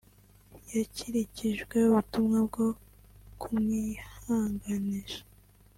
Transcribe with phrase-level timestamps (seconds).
[0.75, 2.67] yakirikijwe ubutumwa bwo
[3.41, 5.21] kumwihanganisha